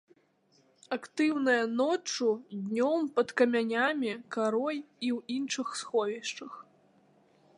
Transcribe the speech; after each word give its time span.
Актыўная 0.95 1.63
ноччу, 1.81 2.29
днём 2.63 3.05
пад 3.19 3.27
камянямі, 3.41 4.11
карой 4.35 4.77
і 4.81 5.07
ў 5.17 5.39
іншых 5.39 5.67
сховішчах. 5.83 6.53